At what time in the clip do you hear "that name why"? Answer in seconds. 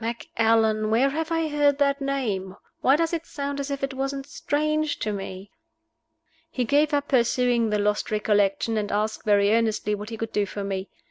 1.76-2.96